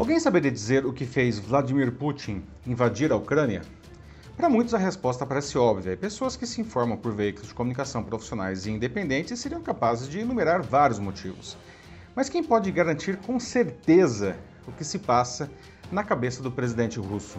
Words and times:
Alguém 0.00 0.18
saberia 0.18 0.50
dizer 0.50 0.86
o 0.86 0.94
que 0.94 1.04
fez 1.04 1.38
Vladimir 1.38 1.92
Putin 1.92 2.42
invadir 2.66 3.12
a 3.12 3.16
Ucrânia? 3.16 3.60
Para 4.34 4.48
muitos 4.48 4.72
a 4.72 4.78
resposta 4.78 5.26
parece 5.26 5.58
óbvia, 5.58 5.92
e 5.92 5.96
pessoas 5.96 6.36
que 6.36 6.46
se 6.46 6.58
informam 6.58 6.96
por 6.96 7.14
veículos 7.14 7.48
de 7.48 7.54
comunicação 7.54 8.02
profissionais 8.02 8.64
e 8.64 8.70
independentes 8.70 9.38
seriam 9.38 9.60
capazes 9.60 10.08
de 10.08 10.20
enumerar 10.20 10.62
vários 10.62 10.98
motivos. 10.98 11.54
Mas 12.16 12.30
quem 12.30 12.42
pode 12.42 12.72
garantir 12.72 13.18
com 13.18 13.38
certeza 13.38 14.38
o 14.66 14.72
que 14.72 14.84
se 14.84 14.98
passa 14.98 15.50
na 15.92 16.02
cabeça 16.02 16.42
do 16.42 16.50
presidente 16.50 16.98
russo? 16.98 17.38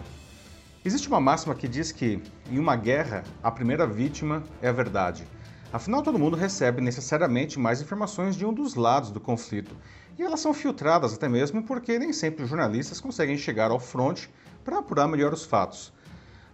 Existe 0.84 1.08
uma 1.08 1.20
máxima 1.20 1.56
que 1.56 1.66
diz 1.66 1.90
que, 1.90 2.22
em 2.48 2.60
uma 2.60 2.76
guerra, 2.76 3.24
a 3.42 3.50
primeira 3.50 3.88
vítima 3.88 4.40
é 4.62 4.68
a 4.68 4.72
verdade. 4.72 5.26
Afinal, 5.72 6.02
todo 6.02 6.18
mundo 6.18 6.36
recebe 6.36 6.82
necessariamente 6.82 7.58
mais 7.58 7.80
informações 7.80 8.36
de 8.36 8.44
um 8.44 8.52
dos 8.52 8.74
lados 8.74 9.10
do 9.10 9.18
conflito. 9.18 9.74
E 10.18 10.22
elas 10.22 10.40
são 10.40 10.52
filtradas 10.52 11.14
até 11.14 11.30
mesmo 11.30 11.62
porque 11.62 11.98
nem 11.98 12.12
sempre 12.12 12.44
os 12.44 12.50
jornalistas 12.50 13.00
conseguem 13.00 13.38
chegar 13.38 13.70
ao 13.70 13.80
fronte 13.80 14.28
para 14.62 14.80
apurar 14.80 15.08
melhor 15.08 15.32
os 15.32 15.46
fatos. 15.46 15.90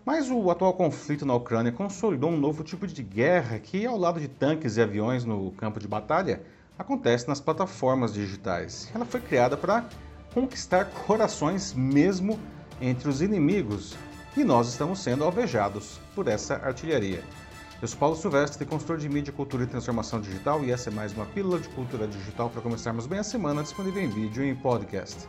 Mas 0.07 0.31
o 0.31 0.49
atual 0.53 0.73
conflito 0.73 1.27
na 1.27 1.35
Ucrânia 1.35 1.73
consolidou 1.73 2.31
um 2.31 2.39
novo 2.39 2.63
tipo 2.63 2.87
de 2.87 3.03
guerra 3.03 3.59
que, 3.59 3.85
ao 3.85 3.99
lado 3.99 4.21
de 4.21 4.29
tanques 4.29 4.77
e 4.77 4.83
aviões 4.83 5.25
no 5.25 5.51
campo 5.51 5.81
de 5.81 5.89
batalha, 5.89 6.41
acontece 6.79 7.27
nas 7.27 7.41
plataformas 7.41 8.15
digitais. 8.15 8.89
Ela 8.95 9.05
foi 9.05 9.21
criada 9.21 9.57
para 9.57 9.85
conquistar 10.33 10.85
corações 11.07 11.75
mesmo 11.75 12.39
entre 12.81 13.09
os 13.09 13.21
inimigos 13.21 13.97
e 14.37 14.45
nós 14.45 14.69
estamos 14.69 15.01
sendo 15.01 15.25
alvejados 15.25 16.01
por 16.15 16.29
essa 16.29 16.55
artilharia. 16.55 17.25
Eu 17.81 17.87
sou 17.87 17.97
Paulo 17.97 18.17
Silvestre, 18.17 18.67
consultor 18.67 18.99
de 18.99 19.09
mídia, 19.09 19.33
cultura 19.33 19.63
e 19.63 19.67
transformação 19.69 20.21
digital, 20.21 20.65
e 20.65 20.73
essa 20.73 20.91
é 20.91 20.93
mais 20.93 21.13
uma 21.13 21.25
pílula 21.27 21.61
de 21.61 21.69
cultura 21.69 22.09
digital 22.09 22.51
para 22.51 22.61
começarmos 22.61 23.07
bem 23.07 23.21
a 23.21 23.23
semana, 23.23 23.63
disponível 23.63 24.03
em 24.03 24.09
vídeo 24.09 24.43
e 24.43 24.49
em 24.49 24.57
podcast. 24.57 25.29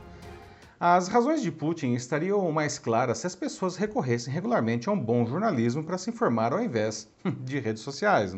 As 0.79 1.07
razões 1.07 1.43
de 1.43 1.51
Putin 1.51 1.93
estariam 1.93 2.51
mais 2.51 2.79
claras 2.79 3.19
se 3.19 3.27
as 3.27 3.35
pessoas 3.35 3.75
recorressem 3.75 4.33
regularmente 4.33 4.89
a 4.89 4.91
um 4.91 4.99
bom 4.99 5.27
jornalismo 5.27 5.83
para 5.83 5.99
se 5.99 6.09
informar 6.09 6.51
ao 6.51 6.59
invés 6.59 7.07
de 7.43 7.59
redes 7.59 7.83
sociais. 7.83 8.35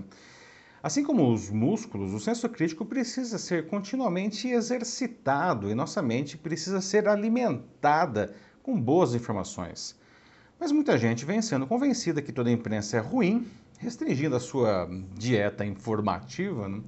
Assim 0.83 1.05
como 1.05 1.31
os 1.31 1.49
músculos, 1.49 2.13
o 2.13 2.19
senso 2.19 2.49
crítico 2.49 2.83
precisa 2.83 3.37
ser 3.37 3.67
continuamente 3.67 4.49
exercitado 4.49 5.69
e 5.69 5.73
nossa 5.73 6.01
mente 6.01 6.37
precisa 6.37 6.81
ser 6.81 7.07
alimentada 7.07 8.35
com 8.61 8.77
boas 8.77 9.15
informações. 9.15 9.95
Mas 10.59 10.73
muita 10.73 10.97
gente 10.97 11.23
vem 11.23 11.41
sendo 11.41 11.65
convencida 11.65 12.21
que 12.21 12.33
toda 12.33 12.49
a 12.49 12.53
imprensa 12.53 12.97
é 12.97 12.99
ruim 12.99 13.47
restringindo 13.81 14.35
a 14.35 14.39
sua 14.39 14.87
dieta 15.15 15.65
informativa 15.65 16.69
né, 16.69 16.81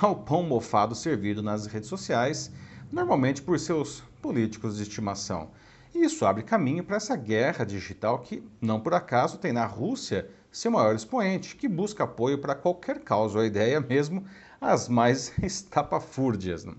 ao 0.00 0.14
pão 0.14 0.44
mofado 0.44 0.94
servido 0.94 1.42
nas 1.42 1.66
redes 1.66 1.88
sociais, 1.88 2.50
normalmente 2.92 3.42
por 3.42 3.58
seus 3.58 4.04
políticos 4.22 4.76
de 4.76 4.84
estimação. 4.84 5.50
E 5.92 6.04
isso 6.04 6.24
abre 6.24 6.44
caminho 6.44 6.84
para 6.84 6.96
essa 6.96 7.16
guerra 7.16 7.64
digital 7.64 8.20
que, 8.20 8.42
não 8.60 8.78
por 8.78 8.94
acaso, 8.94 9.38
tem 9.38 9.52
na 9.52 9.66
Rússia 9.66 10.30
seu 10.52 10.70
maior 10.70 10.94
expoente, 10.94 11.56
que 11.56 11.68
busca 11.68 12.04
apoio 12.04 12.38
para 12.38 12.54
qualquer 12.54 13.00
causa 13.00 13.38
ou 13.38 13.44
ideia, 13.44 13.80
mesmo 13.80 14.24
as 14.60 14.88
mais 14.88 15.32
estapafúrdias. 15.42 16.64
Né? 16.64 16.72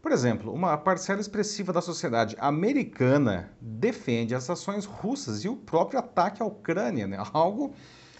Por 0.00 0.10
exemplo, 0.10 0.52
uma 0.52 0.76
parcela 0.78 1.20
expressiva 1.20 1.72
da 1.72 1.82
sociedade 1.82 2.34
americana 2.38 3.50
defende 3.60 4.34
as 4.34 4.48
ações 4.48 4.86
russas 4.86 5.44
e 5.44 5.48
o 5.48 5.56
próprio 5.56 5.98
ataque 5.98 6.42
à 6.42 6.46
Ucrânia, 6.46 7.06
né? 7.06 7.22
algo 7.32 7.74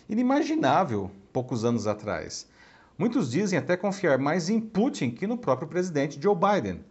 inimaginável 0.09 1.11
poucos 1.33 1.65
anos 1.65 1.87
atrás. 1.87 2.49
Muitos 2.97 3.31
dizem 3.31 3.59
até 3.59 3.77
confiar 3.77 4.19
mais 4.19 4.49
em 4.49 4.61
Putin 4.61 5.11
que 5.11 5.27
no 5.27 5.37
próprio 5.37 5.67
presidente 5.67 6.21
Joe 6.23 6.37
Biden. 6.37 6.85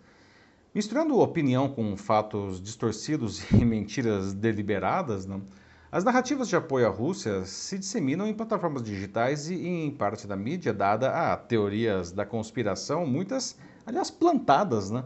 Misturando 0.75 1.19
opinião 1.19 1.69
com 1.69 1.95
fatos 1.95 2.61
distorcidos 2.61 3.43
e 3.53 3.63
mentiras 3.63 4.33
deliberadas, 4.33 5.25
não? 5.25 5.41
as 5.91 6.03
narrativas 6.03 6.49
de 6.49 6.55
apoio 6.55 6.87
à 6.87 6.89
Rússia 6.89 7.45
se 7.45 7.77
disseminam 7.77 8.25
em 8.25 8.33
plataformas 8.33 8.81
digitais 8.81 9.47
e 9.51 9.67
em 9.67 9.91
parte 9.91 10.25
da 10.25 10.35
mídia, 10.35 10.73
dada 10.73 11.11
a 11.11 11.37
teorias 11.37 12.11
da 12.11 12.25
conspiração, 12.25 13.05
muitas, 13.05 13.55
aliás, 13.85 14.09
plantadas 14.09 14.89
né, 14.89 15.03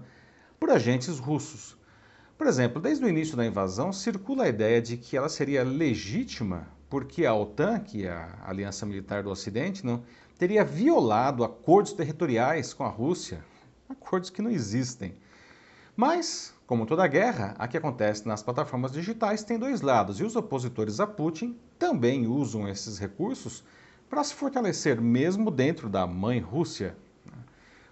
por 0.58 0.70
agentes 0.70 1.20
russos. 1.20 1.78
Por 2.38 2.48
exemplo, 2.48 2.82
desde 2.82 3.04
o 3.04 3.10
início 3.10 3.36
da 3.36 3.46
invasão, 3.46 3.92
circula 3.92 4.46
a 4.46 4.48
ideia 4.48 4.82
de 4.82 4.96
que 4.96 5.18
ela 5.18 5.28
seria 5.28 5.62
legítima 5.62 6.70
porque 6.90 7.26
a 7.26 7.34
OTAN, 7.34 7.80
que 7.80 8.06
é 8.06 8.12
a 8.12 8.46
Aliança 8.46 8.86
Militar 8.86 9.24
do 9.24 9.30
Ocidente, 9.30 9.86
não, 9.86 10.04
teria 10.38 10.64
violado 10.64 11.44
acordos 11.44 11.94
territoriais 11.94 12.74
com 12.74 12.84
a 12.84 12.90
Rússia, 12.90 13.44
acordos 13.90 14.30
que 14.30 14.42
não 14.42 14.52
existem. 14.52 15.16
Mas, 15.96 16.54
como 16.66 16.86
toda 16.86 17.08
guerra, 17.08 17.56
a 17.58 17.68
que 17.68 17.78
acontece 17.78 18.28
nas 18.28 18.44
plataformas 18.44 18.92
digitais 18.92 19.44
tem 19.44 19.58
dois 19.58 19.82
lados, 19.82 20.20
e 20.20 20.24
os 20.24 20.36
opositores 20.36 21.00
a 21.00 21.08
Putin 21.08 21.58
também 21.80 22.28
usam 22.28 22.68
esses 22.68 22.98
recursos 22.98 23.64
para 24.10 24.24
se 24.24 24.34
fortalecer 24.34 25.02
mesmo 25.02 25.52
dentro 25.52 25.90
da 25.90 26.06
mãe 26.08 26.40
Rússia. 26.40 26.96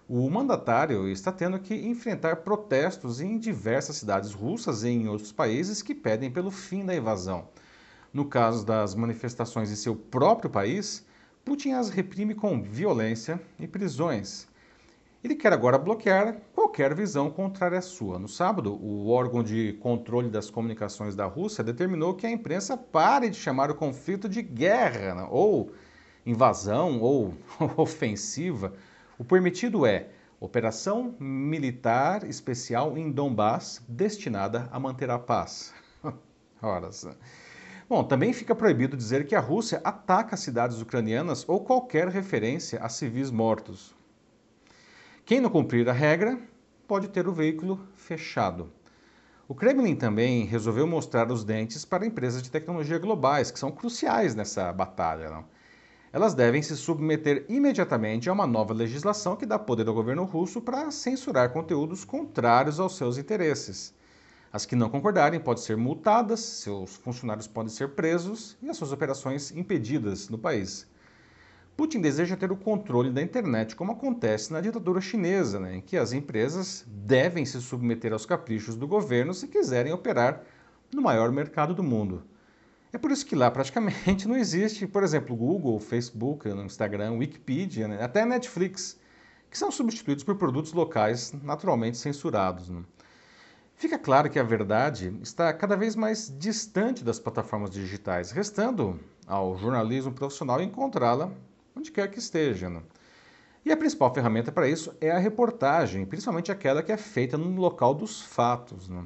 O 0.07 0.29
mandatário 0.29 1.09
está 1.09 1.31
tendo 1.31 1.59
que 1.59 1.73
enfrentar 1.73 2.37
protestos 2.37 3.19
em 3.19 3.39
diversas 3.39 3.97
cidades 3.97 4.33
russas 4.33 4.83
e 4.83 4.89
em 4.89 5.07
outros 5.07 5.31
países 5.31 5.81
que 5.81 5.95
pedem 5.95 6.29
pelo 6.29 6.51
fim 6.51 6.85
da 6.85 6.95
invasão. 6.95 7.47
No 8.15 8.23
caso 8.23 8.65
das 8.65 8.95
manifestações 8.95 9.69
em 9.69 9.75
seu 9.75 9.93
próprio 9.93 10.49
país, 10.49 11.05
Putin 11.43 11.71
as 11.71 11.89
reprime 11.89 12.33
com 12.33 12.63
violência 12.63 13.41
e 13.59 13.67
prisões. 13.67 14.47
Ele 15.21 15.35
quer 15.35 15.51
agora 15.51 15.77
bloquear 15.77 16.37
qualquer 16.53 16.95
visão 16.95 17.29
contrária 17.29 17.77
à 17.77 17.81
sua. 17.81 18.17
No 18.17 18.29
sábado, 18.29 18.73
o 18.81 19.09
órgão 19.09 19.43
de 19.43 19.73
controle 19.81 20.29
das 20.29 20.49
comunicações 20.49 21.13
da 21.13 21.25
Rússia 21.25 21.61
determinou 21.61 22.13
que 22.13 22.25
a 22.25 22.31
imprensa 22.31 22.77
pare 22.77 23.29
de 23.29 23.35
chamar 23.35 23.69
o 23.69 23.75
conflito 23.75 24.29
de 24.29 24.41
guerra, 24.41 25.13
né? 25.13 25.27
ou 25.29 25.73
invasão, 26.25 27.01
ou 27.01 27.33
ofensiva. 27.75 28.71
O 29.19 29.25
permitido 29.25 29.85
é 29.85 30.07
operação 30.39 31.13
militar 31.19 32.23
especial 32.23 32.97
em 32.97 33.11
Donbass 33.11 33.83
destinada 33.89 34.69
a 34.71 34.79
manter 34.79 35.09
a 35.09 35.19
paz. 35.19 35.73
Ora, 36.63 36.91
Bom, 37.87 38.03
também 38.03 38.33
fica 38.33 38.55
proibido 38.55 38.97
dizer 38.97 39.27
que 39.27 39.35
a 39.35 39.39
Rússia 39.39 39.79
ataca 39.83 40.35
cidades 40.35 40.81
ucranianas 40.81 41.47
ou 41.47 41.59
qualquer 41.63 42.07
referência 42.07 42.79
a 42.79 42.89
civis 42.89 43.29
mortos. 43.29 43.95
Quem 45.23 45.39
não 45.39 45.51
cumprir 45.51 45.87
a 45.87 45.93
regra 45.93 46.39
pode 46.87 47.09
ter 47.09 47.27
o 47.27 47.33
veículo 47.33 47.79
fechado. 47.95 48.71
O 49.47 49.53
Kremlin 49.53 49.95
também 49.95 50.45
resolveu 50.45 50.87
mostrar 50.87 51.31
os 51.31 51.43
dentes 51.43 51.85
para 51.85 52.07
empresas 52.07 52.41
de 52.41 52.49
tecnologia 52.49 52.97
globais, 52.97 53.51
que 53.51 53.59
são 53.59 53.71
cruciais 53.71 54.33
nessa 54.33 54.73
batalha. 54.73 55.29
Não? 55.29 55.45
Elas 56.11 56.33
devem 56.33 56.63
se 56.63 56.75
submeter 56.75 57.45
imediatamente 57.47 58.27
a 58.27 58.33
uma 58.33 58.47
nova 58.47 58.73
legislação 58.73 59.35
que 59.35 59.45
dá 59.45 59.59
poder 59.59 59.87
ao 59.87 59.93
governo 59.93 60.23
russo 60.23 60.59
para 60.59 60.89
censurar 60.89 61.53
conteúdos 61.53 62.03
contrários 62.03 62.79
aos 62.79 62.97
seus 62.97 63.19
interesses. 63.19 63.93
As 64.55 64.65
que 64.65 64.73
não 64.73 64.89
concordarem 64.89 65.37
podem 65.37 65.61
ser 65.61 65.75
multadas, 65.75 66.39
seus 66.39 66.95
funcionários 66.95 67.45
podem 67.45 67.67
ser 67.67 67.89
presos 67.89 68.55
e 68.61 68.69
as 68.69 68.77
suas 68.77 68.93
operações 68.93 69.51
impedidas 69.51 70.29
no 70.29 70.37
país. 70.37 70.87
Putin 71.75 71.99
deseja 71.99 72.37
ter 72.37 72.53
o 72.53 72.55
controle 72.55 73.11
da 73.11 73.21
internet, 73.21 73.75
como 73.75 73.91
acontece 73.91 74.53
na 74.53 74.61
ditadura 74.61 75.01
chinesa, 75.01 75.59
né, 75.59 75.75
em 75.75 75.81
que 75.81 75.97
as 75.97 76.13
empresas 76.13 76.85
devem 76.87 77.45
se 77.45 77.59
submeter 77.59 78.13
aos 78.13 78.25
caprichos 78.25 78.77
do 78.77 78.87
governo 78.87 79.33
se 79.33 79.49
quiserem 79.49 79.91
operar 79.91 80.41
no 80.89 81.01
maior 81.01 81.33
mercado 81.33 81.75
do 81.75 81.83
mundo. 81.83 82.23
É 82.93 82.97
por 82.97 83.11
isso 83.11 83.25
que 83.25 83.35
lá 83.35 83.51
praticamente 83.51 84.23
não 84.25 84.37
existe, 84.37 84.87
por 84.87 85.03
exemplo, 85.03 85.35
Google, 85.35 85.81
Facebook, 85.81 86.47
Instagram, 86.47 87.15
Wikipedia, 87.17 87.89
né, 87.89 88.01
até 88.01 88.25
Netflix, 88.25 88.97
que 89.51 89.57
são 89.57 89.69
substituídos 89.69 90.23
por 90.23 90.37
produtos 90.37 90.71
locais 90.71 91.33
naturalmente 91.43 91.97
censurados. 91.97 92.69
Né. 92.69 92.85
Fica 93.77 93.99
claro 93.99 94.29
que 94.29 94.39
a 94.39 94.43
verdade 94.43 95.13
está 95.21 95.51
cada 95.51 95.75
vez 95.75 95.95
mais 95.95 96.33
distante 96.39 97.03
das 97.03 97.19
plataformas 97.19 97.71
digitais, 97.71 98.31
restando 98.31 98.97
ao 99.27 99.57
jornalismo 99.57 100.13
profissional 100.13 100.61
encontrá-la 100.61 101.29
onde 101.75 101.91
quer 101.91 102.09
que 102.09 102.17
esteja. 102.17 102.69
Né? 102.69 102.81
E 103.65 103.71
a 103.71 103.77
principal 103.77 104.13
ferramenta 104.13 104.49
para 104.49 104.69
isso 104.69 104.95
é 105.01 105.11
a 105.11 105.17
reportagem, 105.17 106.05
principalmente 106.05 106.51
aquela 106.51 106.81
que 106.81 106.91
é 106.91 106.97
feita 106.97 107.37
no 107.37 107.59
local 107.59 107.93
dos 107.93 108.21
fatos. 108.21 108.87
Né? 108.87 109.03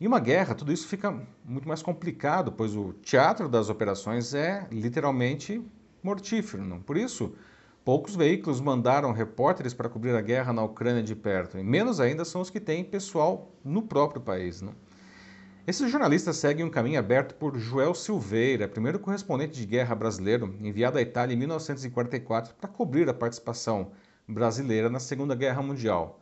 Em 0.00 0.06
uma 0.06 0.20
guerra, 0.20 0.54
tudo 0.54 0.72
isso 0.72 0.86
fica 0.86 1.10
muito 1.44 1.66
mais 1.66 1.82
complicado, 1.82 2.52
pois 2.52 2.76
o 2.76 2.92
teatro 3.02 3.48
das 3.48 3.68
operações 3.68 4.32
é 4.32 4.64
literalmente 4.70 5.60
mortífero. 6.02 6.64
Não? 6.64 6.80
Por 6.80 6.96
isso, 6.96 7.34
Poucos 7.84 8.14
veículos 8.14 8.60
mandaram 8.60 9.10
repórteres 9.10 9.74
para 9.74 9.88
cobrir 9.88 10.14
a 10.14 10.20
guerra 10.20 10.52
na 10.52 10.62
Ucrânia 10.62 11.02
de 11.02 11.16
perto, 11.16 11.58
e 11.58 11.64
menos 11.64 11.98
ainda 11.98 12.24
são 12.24 12.40
os 12.40 12.48
que 12.48 12.60
têm 12.60 12.84
pessoal 12.84 13.50
no 13.64 13.82
próprio 13.82 14.20
país. 14.20 14.62
Né? 14.62 14.70
Esses 15.66 15.90
jornalistas 15.90 16.36
seguem 16.36 16.64
um 16.64 16.70
caminho 16.70 17.00
aberto 17.00 17.34
por 17.34 17.58
Joel 17.58 17.92
Silveira, 17.92 18.68
primeiro 18.68 19.00
correspondente 19.00 19.58
de 19.58 19.66
guerra 19.66 19.96
brasileiro, 19.96 20.54
enviado 20.60 20.96
à 20.96 21.02
Itália 21.02 21.34
em 21.34 21.38
1944 21.38 22.54
para 22.54 22.68
cobrir 22.68 23.08
a 23.08 23.14
participação 23.14 23.90
brasileira 24.28 24.88
na 24.88 25.00
Segunda 25.00 25.34
Guerra 25.34 25.60
Mundial. 25.60 26.20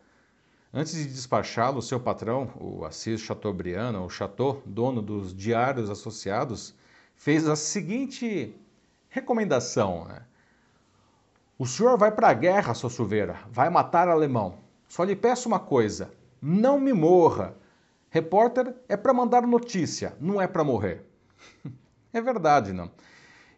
Antes 0.72 0.94
de 0.94 1.04
despachá-lo, 1.04 1.82
seu 1.82 2.00
patrão, 2.00 2.50
o 2.58 2.86
Assis 2.86 3.20
Chateaubriand, 3.20 4.00
o 4.00 4.08
Chateau, 4.08 4.62
dono 4.64 5.02
dos 5.02 5.34
diários 5.34 5.90
associados, 5.90 6.74
fez 7.16 7.46
a 7.46 7.54
seguinte 7.54 8.54
recomendação. 9.10 10.06
Né? 10.06 10.22
O 11.60 11.66
senhor 11.66 11.98
vai 11.98 12.10
para 12.10 12.30
a 12.30 12.32
guerra, 12.32 12.72
sua 12.72 12.88
Silveira, 12.88 13.38
vai 13.52 13.68
matar 13.68 14.08
alemão. 14.08 14.60
Só 14.88 15.04
lhe 15.04 15.14
peço 15.14 15.46
uma 15.46 15.60
coisa: 15.60 16.10
não 16.40 16.80
me 16.80 16.90
morra. 16.90 17.54
Repórter 18.08 18.74
é 18.88 18.96
para 18.96 19.12
mandar 19.12 19.46
notícia, 19.46 20.16
não 20.18 20.40
é 20.40 20.46
para 20.46 20.64
morrer. 20.64 21.04
é 22.14 22.20
verdade, 22.22 22.72
não. 22.72 22.90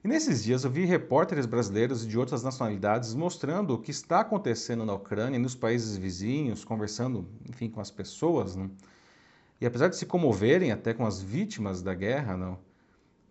E 0.02 0.08
nesses 0.08 0.42
dias 0.42 0.64
eu 0.64 0.70
vi 0.70 0.84
repórteres 0.84 1.46
brasileiros 1.46 2.02
e 2.02 2.08
de 2.08 2.18
outras 2.18 2.42
nacionalidades 2.42 3.14
mostrando 3.14 3.74
o 3.74 3.78
que 3.78 3.92
está 3.92 4.18
acontecendo 4.18 4.84
na 4.84 4.94
Ucrânia 4.94 5.36
e 5.36 5.40
nos 5.40 5.54
países 5.54 5.96
vizinhos, 5.96 6.64
conversando, 6.64 7.28
enfim, 7.48 7.70
com 7.70 7.80
as 7.80 7.92
pessoas, 7.92 8.56
não? 8.56 8.68
E 9.60 9.64
apesar 9.64 9.86
de 9.86 9.94
se 9.94 10.06
comoverem 10.06 10.72
até 10.72 10.92
com 10.92 11.06
as 11.06 11.22
vítimas 11.22 11.82
da 11.82 11.94
guerra, 11.94 12.36
não, 12.36 12.58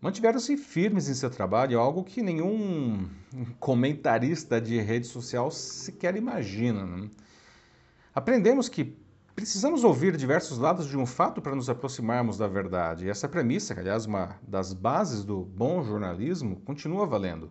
mantiveram-se 0.01 0.57
firmes 0.57 1.07
em 1.07 1.13
seu 1.13 1.29
trabalho, 1.29 1.79
algo 1.79 2.03
que 2.03 2.21
nenhum 2.21 3.07
comentarista 3.59 4.59
de 4.59 4.81
rede 4.81 5.07
social 5.07 5.51
sequer 5.51 6.15
imagina. 6.15 6.85
Não? 6.85 7.09
Aprendemos 8.13 8.67
que 8.67 8.97
Precisamos 9.33 9.83
ouvir 9.83 10.17
diversos 10.17 10.57
lados 10.57 10.87
de 10.87 10.97
um 10.97 11.05
fato 11.05 11.41
para 11.41 11.55
nos 11.55 11.69
aproximarmos 11.69 12.37
da 12.37 12.47
verdade. 12.47 13.05
E 13.05 13.09
essa 13.09 13.29
premissa, 13.29 13.73
que, 13.73 13.79
aliás, 13.79 14.05
uma 14.05 14.35
das 14.45 14.73
bases 14.73 15.23
do 15.23 15.43
bom 15.45 15.83
jornalismo, 15.83 16.57
continua 16.57 17.07
valendo. 17.07 17.49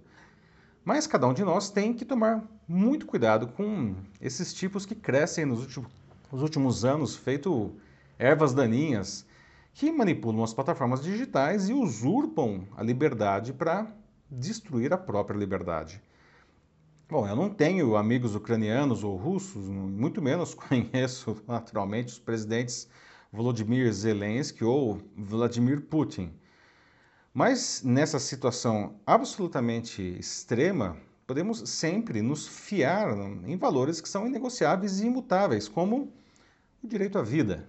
Mas 0.84 1.06
cada 1.06 1.26
um 1.26 1.32
de 1.32 1.42
nós 1.42 1.70
tem 1.70 1.92
que 1.92 2.04
tomar 2.04 2.44
muito 2.68 3.06
cuidado 3.06 3.48
com 3.48 3.96
esses 4.20 4.52
tipos 4.52 4.84
que 4.84 4.94
crescem 4.94 5.46
nos 5.46 5.76
últimos 6.30 6.84
anos, 6.84 7.16
feito 7.16 7.74
ervas 8.18 8.52
daninhas, 8.54 9.26
que 9.72 9.90
manipulam 9.90 10.42
as 10.42 10.52
plataformas 10.52 11.02
digitais 11.02 11.68
e 11.68 11.72
usurpam 11.72 12.66
a 12.76 12.82
liberdade 12.82 13.52
para 13.52 13.86
destruir 14.30 14.92
a 14.92 14.98
própria 14.98 15.36
liberdade. 15.36 16.02
Bom, 17.08 17.26
eu 17.26 17.34
não 17.34 17.50
tenho 17.50 17.96
amigos 17.96 18.36
ucranianos 18.36 19.02
ou 19.02 19.16
russos, 19.16 19.66
muito 19.66 20.22
menos 20.22 20.54
conheço 20.54 21.42
naturalmente 21.46 22.08
os 22.08 22.18
presidentes 22.18 22.88
Volodymyr 23.32 23.92
Zelensky 23.92 24.64
ou 24.64 25.00
Vladimir 25.16 25.80
Putin. 25.82 26.32
Mas 27.32 27.82
nessa 27.84 28.18
situação 28.18 28.96
absolutamente 29.06 30.02
extrema, 30.02 30.96
podemos 31.26 31.68
sempre 31.70 32.22
nos 32.22 32.46
fiar 32.46 33.16
em 33.46 33.56
valores 33.56 34.00
que 34.00 34.08
são 34.08 34.26
inegociáveis 34.26 35.00
e 35.00 35.06
imutáveis, 35.06 35.68
como 35.68 36.12
o 36.82 36.86
direito 36.88 37.18
à 37.18 37.22
vida. 37.22 37.68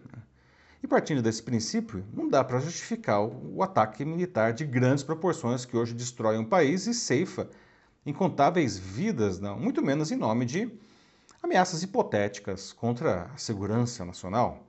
E 0.83 0.87
partindo 0.87 1.21
desse 1.21 1.43
princípio, 1.43 2.03
não 2.11 2.27
dá 2.27 2.43
para 2.43 2.59
justificar 2.59 3.21
o 3.21 3.61
ataque 3.61 4.03
militar 4.03 4.51
de 4.51 4.65
grandes 4.65 5.03
proporções 5.03 5.63
que 5.63 5.77
hoje 5.77 5.93
destrói 5.93 6.37
um 6.37 6.45
país 6.45 6.87
e 6.87 6.93
ceifa 6.93 7.49
incontáveis 8.05 8.77
vidas, 8.77 9.39
não, 9.39 9.59
muito 9.59 9.81
menos 9.83 10.11
em 10.11 10.15
nome 10.15 10.43
de 10.43 10.71
ameaças 11.43 11.83
hipotéticas 11.83 12.73
contra 12.73 13.25
a 13.25 13.37
segurança 13.37 14.03
nacional. 14.03 14.65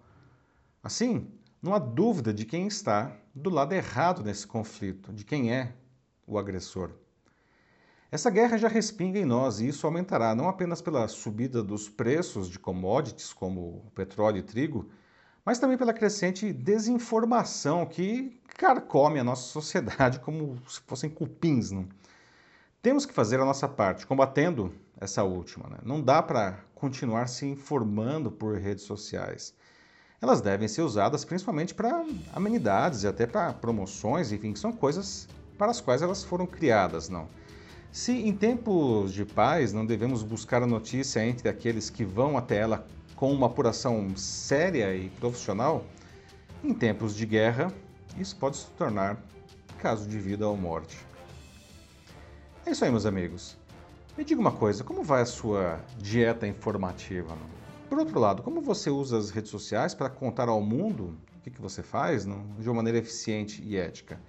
Assim, 0.82 1.30
não 1.62 1.74
há 1.74 1.78
dúvida 1.78 2.34
de 2.34 2.44
quem 2.44 2.66
está 2.66 3.16
do 3.34 3.48
lado 3.48 3.72
errado 3.72 4.22
nesse 4.22 4.46
conflito, 4.46 5.12
de 5.12 5.24
quem 5.24 5.52
é 5.52 5.72
o 6.26 6.38
agressor. 6.38 6.90
Essa 8.10 8.28
guerra 8.28 8.58
já 8.58 8.68
respinga 8.68 9.18
em 9.18 9.24
nós 9.24 9.60
e 9.60 9.68
isso 9.68 9.86
aumentará 9.86 10.34
não 10.34 10.46
apenas 10.46 10.82
pela 10.82 11.08
subida 11.08 11.62
dos 11.62 11.88
preços 11.88 12.50
de 12.50 12.58
commodities 12.58 13.32
como 13.32 13.90
petróleo 13.94 14.36
e 14.38 14.42
trigo, 14.42 14.90
mas 15.44 15.58
também 15.58 15.76
pela 15.76 15.92
crescente 15.92 16.52
desinformação 16.52 17.84
que 17.84 18.40
carcome 18.56 19.18
a 19.18 19.24
nossa 19.24 19.42
sociedade 19.42 20.20
como 20.20 20.58
se 20.68 20.80
fossem 20.86 21.10
cupins. 21.10 21.70
Não? 21.70 21.88
Temos 22.80 23.06
que 23.06 23.12
fazer 23.12 23.40
a 23.40 23.44
nossa 23.44 23.68
parte, 23.68 24.06
combatendo 24.06 24.72
essa 25.00 25.22
última. 25.24 25.68
Né? 25.68 25.78
Não 25.84 26.00
dá 26.00 26.22
para 26.22 26.58
continuar 26.74 27.28
se 27.28 27.46
informando 27.46 28.30
por 28.30 28.56
redes 28.56 28.84
sociais. 28.84 29.54
Elas 30.20 30.40
devem 30.40 30.68
ser 30.68 30.82
usadas 30.82 31.24
principalmente 31.24 31.74
para 31.74 32.04
amenidades 32.32 33.02
e 33.02 33.08
até 33.08 33.26
para 33.26 33.52
promoções, 33.52 34.30
enfim, 34.30 34.52
que 34.52 34.58
são 34.58 34.72
coisas 34.72 35.28
para 35.58 35.70
as 35.70 35.80
quais 35.80 36.02
elas 36.02 36.22
foram 36.22 36.46
criadas, 36.46 37.08
não. 37.08 37.28
Se 37.90 38.12
em 38.12 38.34
tempos 38.34 39.12
de 39.12 39.24
paz 39.24 39.72
não 39.72 39.84
devemos 39.84 40.22
buscar 40.22 40.62
a 40.62 40.66
notícia 40.66 41.24
entre 41.26 41.48
aqueles 41.48 41.90
que 41.90 42.04
vão 42.04 42.38
até 42.38 42.56
ela 42.58 42.86
com 43.22 43.32
uma 43.32 43.46
apuração 43.46 44.16
séria 44.16 44.92
e 44.96 45.08
profissional, 45.08 45.86
em 46.64 46.74
tempos 46.74 47.14
de 47.14 47.24
guerra, 47.24 47.72
isso 48.18 48.34
pode 48.34 48.56
se 48.56 48.66
tornar 48.70 49.16
caso 49.78 50.08
de 50.08 50.18
vida 50.18 50.48
ou 50.48 50.56
morte. 50.56 50.98
É 52.66 52.72
isso 52.72 52.84
aí, 52.84 52.90
meus 52.90 53.06
amigos. 53.06 53.56
Me 54.18 54.24
diga 54.24 54.40
uma 54.40 54.50
coisa, 54.50 54.82
como 54.82 55.04
vai 55.04 55.22
a 55.22 55.24
sua 55.24 55.78
dieta 55.98 56.48
informativa? 56.48 57.38
Por 57.88 57.96
outro 57.96 58.18
lado, 58.18 58.42
como 58.42 58.60
você 58.60 58.90
usa 58.90 59.16
as 59.16 59.30
redes 59.30 59.52
sociais 59.52 59.94
para 59.94 60.10
contar 60.10 60.48
ao 60.48 60.60
mundo 60.60 61.16
o 61.36 61.40
que, 61.48 61.62
você 61.62 61.80
faz 61.80 62.24
de 62.24 62.68
uma 62.68 62.74
maneira 62.74 62.98
eficiente 62.98 63.62
e 63.64 63.76
ética? 63.76 64.20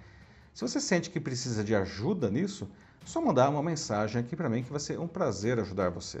Se 0.54 0.62
você 0.62 0.78
sente 0.78 1.10
que 1.10 1.18
precisa 1.18 1.64
de 1.64 1.74
ajuda 1.74 2.30
nisso, 2.30 2.70
só 3.04 3.20
mandar 3.20 3.50
uma 3.50 3.60
mensagem 3.60 4.20
aqui 4.20 4.36
para 4.36 4.48
mim 4.48 4.62
que 4.62 4.70
vai 4.70 4.78
ser 4.78 5.00
um 5.00 5.08
prazer 5.08 5.58
ajudar 5.58 5.90
você. 5.90 6.20